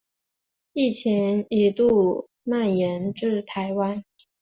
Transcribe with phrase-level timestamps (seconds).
[0.73, 4.03] 疫情一度蔓延至台湾。